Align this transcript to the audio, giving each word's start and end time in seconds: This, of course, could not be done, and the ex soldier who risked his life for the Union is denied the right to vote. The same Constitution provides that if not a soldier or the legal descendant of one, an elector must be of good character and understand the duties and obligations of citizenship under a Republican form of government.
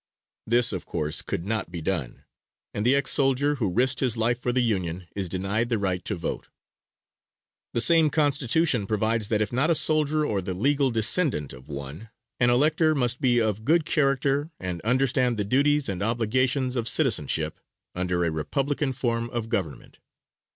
This, 0.47 0.73
of 0.73 0.87
course, 0.87 1.21
could 1.21 1.45
not 1.45 1.69
be 1.71 1.79
done, 1.79 2.23
and 2.73 2.83
the 2.83 2.95
ex 2.95 3.11
soldier 3.11 3.53
who 3.61 3.69
risked 3.71 3.99
his 3.99 4.17
life 4.17 4.39
for 4.39 4.51
the 4.51 4.63
Union 4.63 5.07
is 5.15 5.29
denied 5.29 5.69
the 5.69 5.77
right 5.77 6.03
to 6.05 6.15
vote. 6.15 6.47
The 7.75 7.81
same 7.81 8.09
Constitution 8.09 8.87
provides 8.87 9.27
that 9.27 9.43
if 9.43 9.53
not 9.53 9.69
a 9.69 9.75
soldier 9.75 10.25
or 10.25 10.41
the 10.41 10.55
legal 10.55 10.89
descendant 10.89 11.53
of 11.53 11.69
one, 11.69 12.09
an 12.39 12.49
elector 12.49 12.95
must 12.95 13.21
be 13.21 13.37
of 13.39 13.63
good 13.63 13.85
character 13.85 14.49
and 14.59 14.81
understand 14.81 15.37
the 15.37 15.45
duties 15.45 15.87
and 15.87 16.01
obligations 16.01 16.75
of 16.75 16.87
citizenship 16.87 17.59
under 17.93 18.25
a 18.25 18.31
Republican 18.31 18.93
form 18.93 19.29
of 19.29 19.49
government. 19.49 19.99